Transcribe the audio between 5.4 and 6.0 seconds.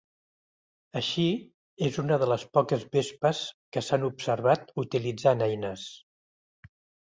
eines.